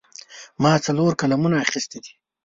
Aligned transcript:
ما 0.61 0.73
څلور 0.85 1.11
قلمونه 1.21 1.57
اخیستي 1.65 1.99
دي. 2.03 2.11